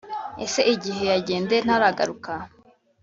ese 0.45 0.61
igihe 0.73 1.03
yagendeye 1.11 1.61
ntaragaruka 1.63 2.31